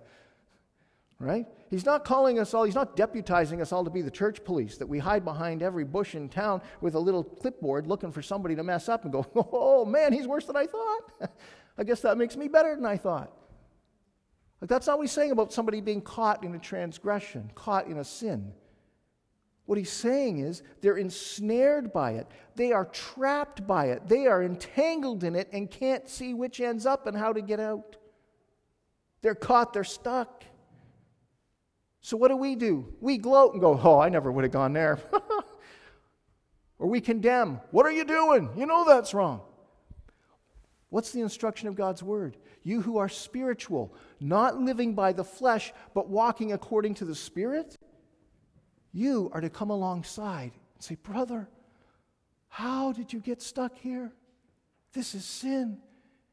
[1.19, 1.47] right?
[1.69, 4.77] He's not calling us all, he's not deputizing us all to be the church police,
[4.77, 8.55] that we hide behind every bush in town with a little clipboard looking for somebody
[8.55, 11.31] to mess up and go, oh man, he's worse than I thought.
[11.77, 13.31] I guess that makes me better than I thought.
[14.61, 17.97] Like, that's not what he's saying about somebody being caught in a transgression, caught in
[17.97, 18.53] a sin.
[19.65, 22.27] What he's saying is they're ensnared by it.
[22.55, 24.07] They are trapped by it.
[24.07, 27.59] They are entangled in it and can't see which ends up and how to get
[27.59, 27.97] out.
[29.21, 30.43] They're caught, they're stuck.
[32.01, 32.93] So what do we do?
[33.01, 34.99] We gloat and go, Oh, I never would have gone there.
[36.77, 37.59] or we condemn.
[37.71, 38.51] What are you doing?
[38.55, 39.41] You know that's wrong.
[40.89, 42.37] What's the instruction of God's word?
[42.61, 47.77] You who are spiritual, not living by the flesh, but walking according to the Spirit,
[48.95, 51.49] you are to come alongside and say, Brother,
[52.47, 54.13] how did you get stuck here?
[54.93, 55.79] This is sin,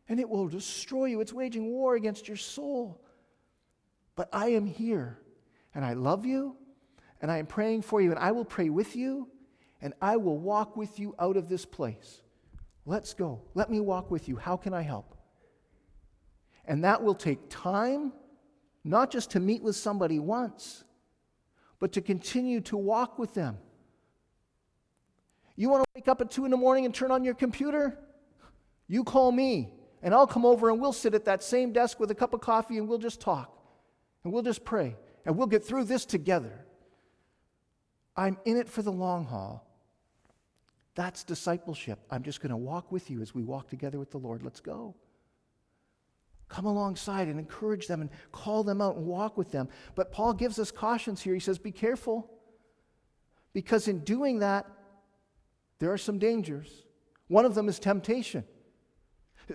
[0.08, 1.20] and it will destroy you.
[1.20, 3.04] It's waging war against your soul.
[4.14, 5.18] But I am here,
[5.74, 6.56] and I love you,
[7.20, 9.28] and I am praying for you, and I will pray with you,
[9.80, 12.22] and I will walk with you out of this place.
[12.86, 13.42] Let's go.
[13.54, 14.36] Let me walk with you.
[14.36, 15.16] How can I help?
[16.64, 18.12] And that will take time,
[18.84, 20.84] not just to meet with somebody once,
[21.82, 23.58] but to continue to walk with them.
[25.56, 27.98] You want to wake up at 2 in the morning and turn on your computer?
[28.86, 32.08] You call me, and I'll come over and we'll sit at that same desk with
[32.12, 33.60] a cup of coffee and we'll just talk
[34.22, 34.94] and we'll just pray
[35.26, 36.64] and we'll get through this together.
[38.16, 39.66] I'm in it for the long haul.
[40.94, 41.98] That's discipleship.
[42.12, 44.44] I'm just going to walk with you as we walk together with the Lord.
[44.44, 44.94] Let's go.
[46.52, 49.70] Come alongside and encourage them and call them out and walk with them.
[49.94, 51.32] But Paul gives us cautions here.
[51.32, 52.30] He says, Be careful,
[53.54, 54.66] because in doing that,
[55.78, 56.84] there are some dangers.
[57.28, 58.44] One of them is temptation.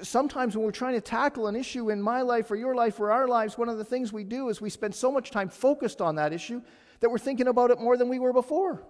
[0.02, 3.12] Sometimes when we're trying to tackle an issue in my life or your life or
[3.12, 6.02] our lives, one of the things we do is we spend so much time focused
[6.02, 6.64] on that issue
[7.02, 8.88] that we're thinking about it more than we were before.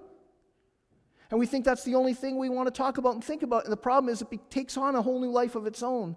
[1.30, 3.65] And we think that's the only thing we want to talk about and think about.
[3.65, 6.15] And the problem is it takes on a whole new life of its own.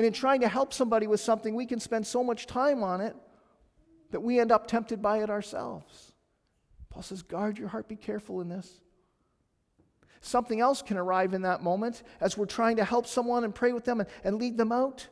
[0.00, 3.02] And in trying to help somebody with something, we can spend so much time on
[3.02, 3.14] it
[4.12, 6.14] that we end up tempted by it ourselves.
[6.88, 8.80] Paul says, guard your heart, be careful in this.
[10.22, 13.74] Something else can arrive in that moment as we're trying to help someone and pray
[13.74, 15.06] with them and, and lead them out.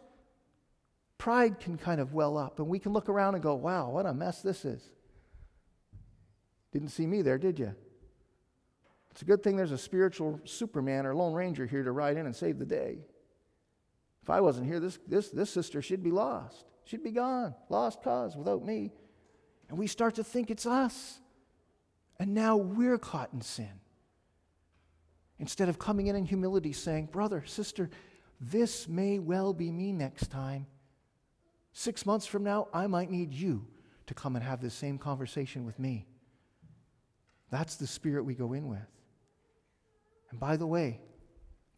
[1.19, 4.07] Pride can kind of well up, and we can look around and go, wow, what
[4.07, 4.83] a mess this is.
[6.73, 7.75] Didn't see me there, did you?
[9.11, 12.25] It's a good thing there's a spiritual Superman or Lone Ranger here to ride in
[12.25, 13.01] and save the day.
[14.29, 16.67] If I wasn't here, this, this, this sister, she'd be lost.
[16.85, 18.93] She'd be gone, lost cause without me.
[19.71, 21.19] And we start to think it's us.
[22.21, 23.81] And now we're caught in sin.
[25.39, 27.89] Instead of coming in in humility saying, Brother, sister,
[28.39, 30.67] this may well be me next time.
[31.73, 33.67] Six months from now, I might need you
[34.09, 36.07] to come and have this same conversation with me.
[37.51, 38.93] That's the spirit we go in with.
[40.31, 41.01] And by the way,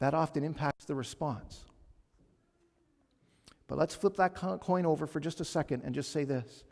[0.01, 1.67] that often impacts the response.
[3.71, 6.65] But let's flip that coin over for just a second and just say this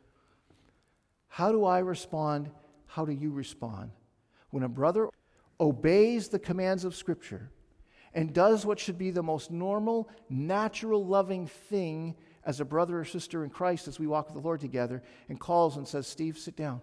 [1.29, 2.51] How do I respond?
[2.87, 3.93] How do you respond?
[4.51, 5.09] When a brother
[5.61, 7.51] obeys the commands of Scripture
[8.15, 13.05] and does what should be the most normal, natural, loving thing as a brother or
[13.05, 16.37] sister in Christ as we walk with the Lord together and calls and says, Steve,
[16.37, 16.81] sit down.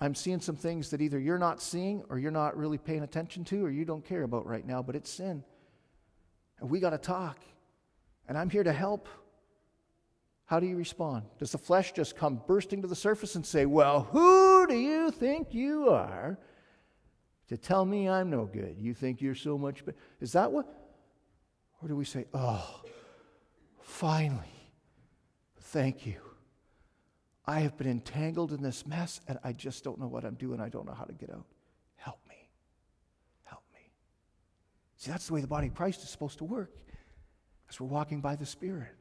[0.00, 3.44] I'm seeing some things that either you're not seeing or you're not really paying attention
[3.46, 5.42] to or you don't care about right now, but it's sin.
[6.60, 7.38] And we got to talk.
[8.28, 9.08] And I'm here to help.
[10.46, 11.24] How do you respond?
[11.38, 15.10] Does the flesh just come bursting to the surface and say, Well, who do you
[15.10, 16.38] think you are
[17.48, 18.76] to tell me I'm no good?
[18.78, 19.96] You think you're so much better?
[20.20, 20.66] Is that what?
[21.80, 22.82] Or do we say, Oh,
[23.80, 24.70] finally,
[25.58, 26.20] thank you.
[27.46, 30.60] I have been entangled in this mess and I just don't know what I'm doing.
[30.60, 31.46] I don't know how to get out.
[31.96, 32.48] Help me.
[33.44, 33.80] Help me.
[34.96, 36.70] See, that's the way the body of Christ is supposed to work
[37.72, 38.94] as we're walking by the Spirit.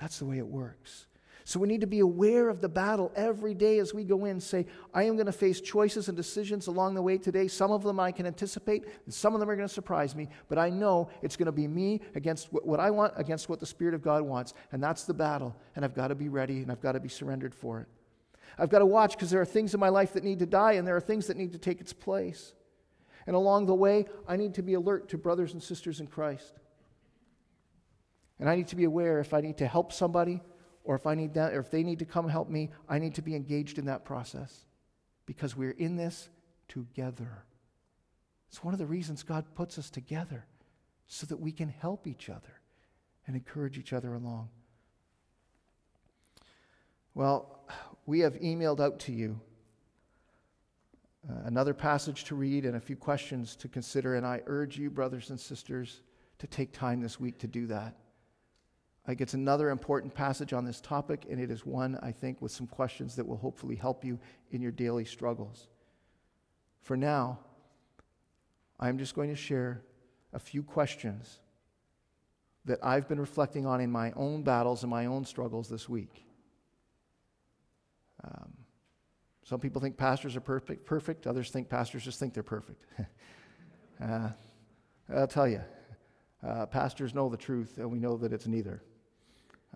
[0.00, 1.06] That's the way it works.
[1.44, 4.40] So we need to be aware of the battle every day as we go in.
[4.40, 7.46] Say, I am going to face choices and decisions along the way today.
[7.46, 10.28] Some of them I can anticipate, and some of them are going to surprise me,
[10.48, 13.66] but I know it's going to be me against what I want, against what the
[13.66, 14.52] Spirit of God wants.
[14.72, 15.54] And that's the battle.
[15.76, 17.86] And I've got to be ready and I've got to be surrendered for it.
[18.58, 20.72] I've got to watch because there are things in my life that need to die
[20.72, 22.54] and there are things that need to take its place.
[23.24, 26.58] And along the way, I need to be alert to brothers and sisters in Christ.
[28.38, 30.40] And I need to be aware if I need to help somebody
[30.84, 33.16] or if I need that, or if they need to come help me, I need
[33.16, 34.64] to be engaged in that process
[35.26, 36.28] because we're in this
[36.68, 37.44] together.
[38.48, 40.46] It's one of the reasons God puts us together
[41.08, 42.60] so that we can help each other
[43.26, 44.48] and encourage each other along.
[47.14, 47.60] Well,
[48.06, 49.40] we have emailed out to you
[51.28, 54.90] uh, another passage to read and a few questions to consider, and I urge you,
[54.90, 56.02] brothers and sisters,
[56.38, 57.96] to take time this week to do that.
[59.06, 62.42] I think it's another important passage on this topic, and it is one, I think,
[62.42, 64.18] with some questions that will hopefully help you
[64.50, 65.68] in your daily struggles.
[66.82, 67.38] For now,
[68.80, 69.82] I'm just going to share
[70.32, 71.38] a few questions
[72.64, 76.26] that I've been reflecting on in my own battles and my own struggles this week.
[78.24, 78.54] Um,
[79.44, 81.28] some people think pastors are perfect, perfect.
[81.28, 82.84] Others think pastors just think they're perfect.
[84.02, 84.30] uh,
[85.14, 85.62] I'll tell you,
[86.44, 88.82] uh, pastors know the truth, and we know that it's neither.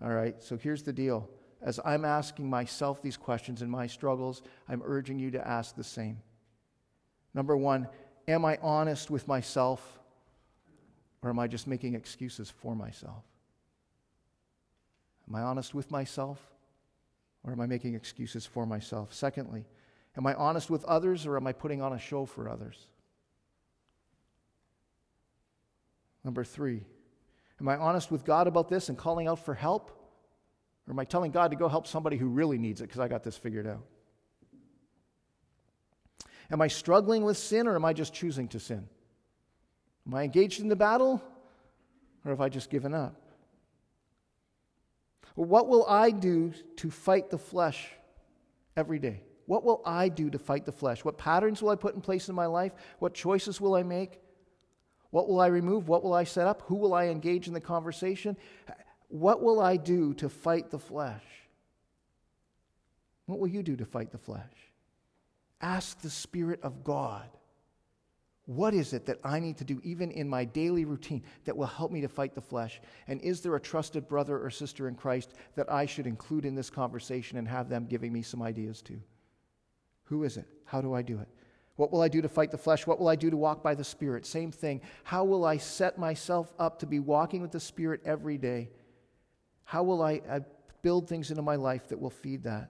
[0.03, 1.29] All right, so here's the deal.
[1.61, 5.83] As I'm asking myself these questions in my struggles, I'm urging you to ask the
[5.83, 6.21] same.
[7.33, 7.87] Number one,
[8.27, 9.99] am I honest with myself
[11.21, 13.23] or am I just making excuses for myself?
[15.29, 16.39] Am I honest with myself
[17.43, 19.13] or am I making excuses for myself?
[19.13, 19.65] Secondly,
[20.17, 22.87] am I honest with others or am I putting on a show for others?
[26.23, 26.85] Number three,
[27.61, 29.91] Am I honest with God about this and calling out for help?
[30.87, 33.07] Or am I telling God to go help somebody who really needs it because I
[33.07, 33.85] got this figured out?
[36.49, 38.89] Am I struggling with sin or am I just choosing to sin?
[40.07, 41.21] Am I engaged in the battle
[42.25, 43.15] or have I just given up?
[45.35, 47.89] what will I do to fight the flesh
[48.75, 49.23] every day?
[49.45, 51.03] What will I do to fight the flesh?
[51.05, 52.73] What patterns will I put in place in my life?
[52.99, 54.19] What choices will I make?
[55.11, 55.87] What will I remove?
[55.87, 56.63] What will I set up?
[56.63, 58.35] Who will I engage in the conversation?
[59.09, 61.23] What will I do to fight the flesh?
[63.25, 64.43] What will you do to fight the flesh?
[65.61, 67.29] Ask the Spirit of God.
[68.45, 71.67] What is it that I need to do, even in my daily routine, that will
[71.67, 72.81] help me to fight the flesh?
[73.07, 76.55] And is there a trusted brother or sister in Christ that I should include in
[76.55, 78.99] this conversation and have them giving me some ideas to?
[80.05, 80.47] Who is it?
[80.65, 81.29] How do I do it?
[81.81, 82.85] What will I do to fight the flesh?
[82.85, 84.27] What will I do to walk by the Spirit?
[84.27, 84.81] Same thing.
[85.03, 88.69] How will I set myself up to be walking with the Spirit every day?
[89.63, 90.41] How will I, I
[90.83, 92.69] build things into my life that will feed that?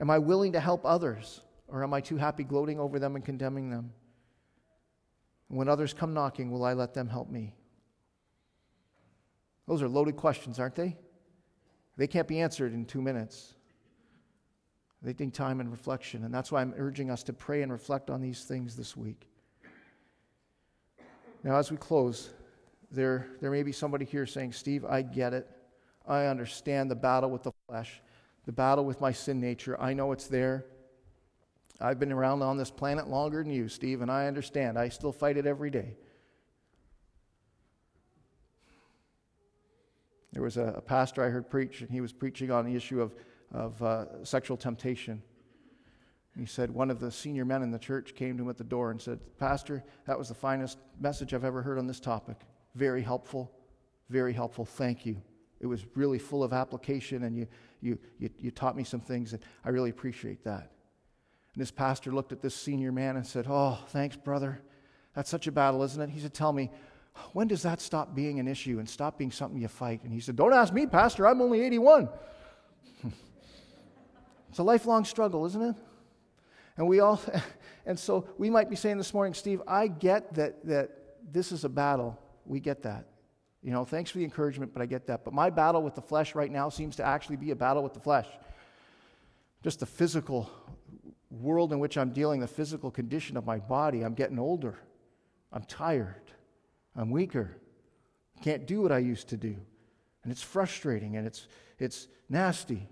[0.00, 1.42] Am I willing to help others?
[1.68, 3.92] Or am I too happy gloating over them and condemning them?
[5.48, 7.54] when others come knocking, will I let them help me?
[9.68, 10.96] Those are loaded questions, aren't they?
[11.98, 13.53] They can't be answered in two minutes.
[15.04, 16.24] They need time and reflection.
[16.24, 19.28] And that's why I'm urging us to pray and reflect on these things this week.
[21.42, 22.30] Now, as we close,
[22.90, 25.46] there, there may be somebody here saying, Steve, I get it.
[26.08, 28.00] I understand the battle with the flesh,
[28.46, 29.78] the battle with my sin nature.
[29.78, 30.64] I know it's there.
[31.80, 34.78] I've been around on this planet longer than you, Steve, and I understand.
[34.78, 35.96] I still fight it every day.
[40.32, 43.02] There was a, a pastor I heard preach, and he was preaching on the issue
[43.02, 43.14] of,
[43.54, 45.22] of uh, sexual temptation.
[46.36, 48.64] he said one of the senior men in the church came to him at the
[48.64, 52.36] door and said, Pastor, that was the finest message I've ever heard on this topic.
[52.74, 53.52] Very helpful,
[54.10, 54.64] very helpful.
[54.64, 55.22] Thank you.
[55.60, 57.46] It was really full of application, and you,
[57.80, 60.72] you, you, you taught me some things, and I really appreciate that.
[61.54, 64.60] And this pastor looked at this senior man and said, Oh, thanks, brother.
[65.14, 66.10] That's such a battle, isn't it?
[66.10, 66.70] He said, Tell me,
[67.32, 70.02] when does that stop being an issue and stop being something you fight?
[70.02, 72.08] And he said, Don't ask me, Pastor, I'm only 81.
[74.54, 75.74] it's a lifelong struggle, isn't it?
[76.76, 77.20] And we all,
[77.86, 80.90] and so we might be saying this morning, Steve, I get that, that
[81.32, 82.16] this is a battle.
[82.46, 83.06] We get that.
[83.64, 85.24] You know, thanks for the encouragement, but I get that.
[85.24, 87.94] But my battle with the flesh right now seems to actually be a battle with
[87.94, 88.28] the flesh.
[89.64, 90.48] Just the physical
[91.32, 94.02] world in which I'm dealing, the physical condition of my body.
[94.02, 94.78] I'm getting older.
[95.52, 96.30] I'm tired.
[96.94, 97.56] I'm weaker.
[98.40, 99.56] Can't do what I used to do.
[100.22, 101.48] And it's frustrating and it's,
[101.80, 102.86] it's nasty.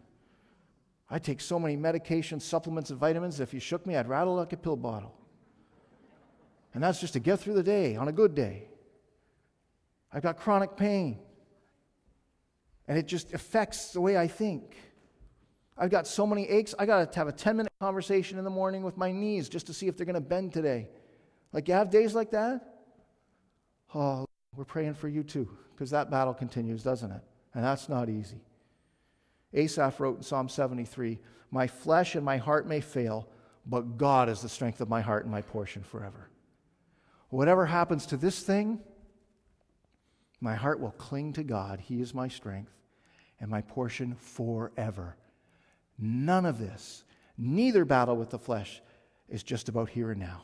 [1.13, 3.39] I take so many medications, supplements, and vitamins.
[3.39, 5.15] If you shook me, I'd rattle like a pill bottle.
[6.73, 8.65] And that's just to get through the day on a good day.
[10.11, 11.19] I've got chronic pain.
[12.89, 14.75] And it just affects the way I think.
[15.77, 16.75] I've got so many aches.
[16.79, 19.67] I got to have a 10 minute conversation in the morning with my knees just
[19.67, 20.89] to see if they're going to bend today.
[21.53, 22.63] Like, you have days like that?
[23.95, 24.25] Oh,
[24.57, 27.21] we're praying for you too, because that battle continues, doesn't it?
[27.53, 28.41] And that's not easy.
[29.55, 31.19] Asaph wrote in Psalm 73
[31.51, 33.29] My flesh and my heart may fail,
[33.67, 36.31] but God is the strength of my heart and my portion forever.
[37.29, 38.81] Whatever happens to this thing,
[40.41, 41.81] my heart will cling to God.
[41.81, 42.73] He is my strength
[43.41, 45.17] and my portion forever.
[45.99, 47.05] None of this,
[47.39, 48.83] neither battle with the flesh,
[49.29, 50.43] is just about here and now.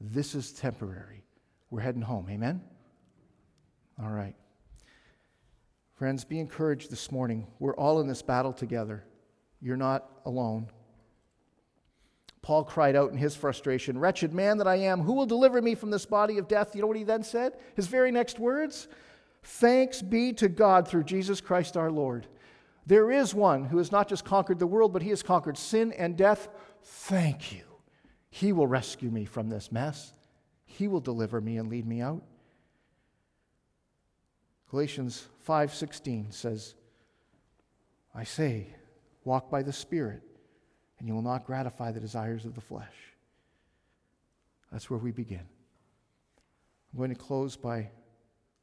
[0.00, 1.24] This is temporary.
[1.70, 2.28] We're heading home.
[2.30, 2.60] Amen?
[4.02, 4.34] All right.
[5.98, 7.48] Friends, be encouraged this morning.
[7.58, 9.02] We're all in this battle together.
[9.60, 10.68] You're not alone.
[12.40, 15.74] Paul cried out in his frustration, Wretched man that I am, who will deliver me
[15.74, 16.76] from this body of death?
[16.76, 17.54] You know what he then said?
[17.74, 18.86] His very next words
[19.42, 22.28] Thanks be to God through Jesus Christ our Lord.
[22.86, 25.92] There is one who has not just conquered the world, but he has conquered sin
[25.92, 26.48] and death.
[26.82, 27.64] Thank you.
[28.30, 30.12] He will rescue me from this mess.
[30.64, 32.22] He will deliver me and lead me out.
[34.70, 36.74] Galatians 5:16 says,
[38.14, 38.74] "I say,
[39.24, 40.22] walk by the Spirit,
[40.98, 43.16] and you will not gratify the desires of the flesh."
[44.70, 45.48] That's where we begin.
[46.92, 47.90] I'm going to close by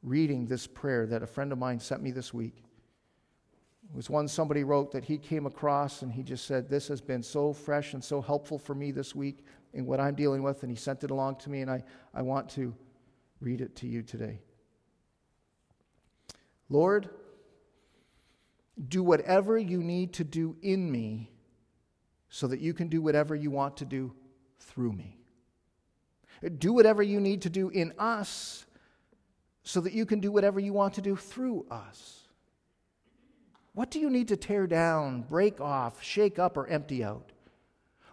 [0.03, 2.63] reading this prayer that a friend of mine sent me this week.
[3.89, 7.01] It was one somebody wrote that he came across and he just said, This has
[7.01, 10.61] been so fresh and so helpful for me this week in what I'm dealing with,
[10.61, 11.83] and he sent it along to me, and I,
[12.13, 12.75] I want to
[13.41, 14.41] read it to you today.
[16.69, 17.09] Lord,
[18.87, 21.31] do whatever you need to do in me
[22.29, 24.13] so that you can do whatever you want to do
[24.59, 25.17] through me.
[26.57, 28.65] Do whatever you need to do in us
[29.63, 32.27] so that you can do whatever you want to do through us.
[33.73, 37.31] What do you need to tear down, break off, shake up, or empty out?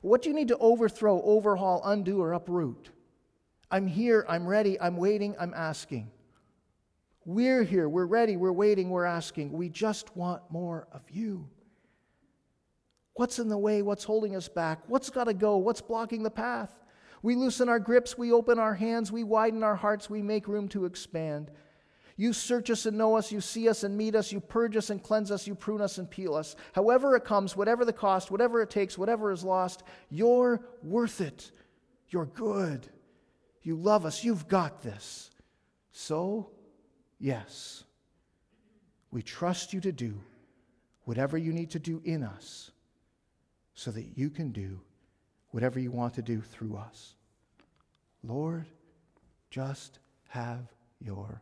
[0.00, 2.90] What do you need to overthrow, overhaul, undo, or uproot?
[3.70, 6.10] I'm here, I'm ready, I'm waiting, I'm asking.
[7.24, 9.52] We're here, we're ready, we're waiting, we're asking.
[9.52, 11.48] We just want more of you.
[13.14, 13.82] What's in the way?
[13.82, 14.80] What's holding us back?
[14.88, 15.58] What's got to go?
[15.58, 16.72] What's blocking the path?
[17.22, 20.68] We loosen our grips, we open our hands, we widen our hearts, we make room
[20.70, 21.52] to expand.
[22.16, 23.32] You search us and know us.
[23.32, 24.32] You see us and meet us.
[24.32, 25.46] You purge us and cleanse us.
[25.46, 26.54] You prune us and peel us.
[26.72, 31.50] However it comes, whatever the cost, whatever it takes, whatever is lost, you're worth it.
[32.10, 32.88] You're good.
[33.62, 34.22] You love us.
[34.22, 35.30] You've got this.
[35.90, 36.51] So,
[37.22, 37.84] yes,
[39.12, 40.12] we trust you to do
[41.04, 42.70] whatever you need to do in us
[43.74, 44.80] so that you can do
[45.50, 47.14] whatever you want to do through us.
[48.24, 48.66] Lord,
[49.50, 51.40] just have your